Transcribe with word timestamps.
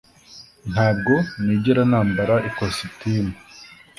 Ntabwo 0.71 1.13
nigera 1.43 1.81
nambara 1.89 2.35
ikositimu 2.49 3.33